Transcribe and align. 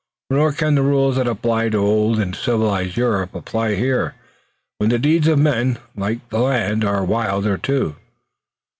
Nor 0.31 0.51
can 0.51 0.73
the 0.73 0.81
rules 0.81 1.17
that 1.17 1.27
apply 1.27 1.69
to 1.69 1.77
old 1.77 2.17
and 2.19 2.35
civilized 2.35 2.97
Europe 2.97 3.35
apply 3.35 3.75
here, 3.75 4.15
where 4.79 4.89
the 4.89 4.97
deeds 4.97 5.27
of 5.27 5.37
men, 5.37 5.77
like 5.95 6.27
the 6.29 6.39
land, 6.39 6.83
are 6.83 7.05
wilder, 7.05 7.55
too." 7.55 7.95